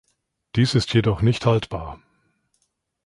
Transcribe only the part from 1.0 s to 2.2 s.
nicht haltbar.